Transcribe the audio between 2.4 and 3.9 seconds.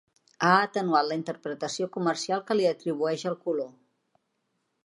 que li atribueix el color.